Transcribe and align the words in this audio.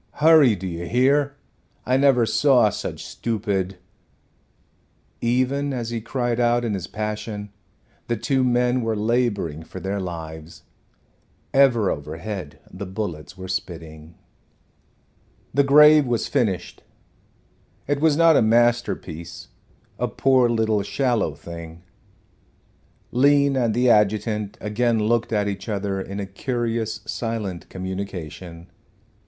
Hurry, 0.13 0.55
do 0.55 0.65
you 0.65 0.87
hear? 0.87 1.35
I 1.85 1.95
never 1.95 2.25
saw 2.25 2.71
such 2.71 3.05
stupid" 3.05 3.77
Even 5.37 5.73
as 5.73 5.91
he 5.91 6.01
cried 6.01 6.39
out 6.39 6.65
in 6.65 6.73
his 6.73 6.87
passion 6.87 7.51
the 8.07 8.17
two 8.17 8.43
men 8.43 8.81
were 8.81 8.95
laboring 8.95 9.61
for 9.61 9.79
their 9.79 9.99
lives. 9.99 10.63
Ever 11.53 11.91
overhead 11.91 12.57
the 12.71 12.87
bullets 12.87 13.37
were 13.37 13.47
spitting. 13.47 14.15
The 15.53 15.63
grave 15.63 16.07
was 16.07 16.27
finished, 16.27 16.81
It 17.87 18.01
was 18.01 18.17
not 18.17 18.35
a 18.35 18.41
masterpiece 18.41 19.49
a 19.99 20.07
poor 20.07 20.49
little 20.49 20.81
shallow 20.81 21.35
thing. 21.35 21.83
Lean 23.11 23.55
and 23.55 23.75
the 23.75 23.91
adjutant 23.91 24.57
again 24.59 24.97
looked 24.97 25.31
at 25.31 25.47
each 25.47 25.69
other 25.69 26.01
in 26.01 26.19
a 26.19 26.25
curious 26.25 27.01
silent 27.05 27.69
communication. 27.69 28.71